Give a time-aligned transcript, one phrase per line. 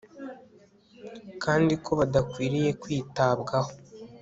[1.43, 3.71] kandi ko badakwiriye kwitabwaho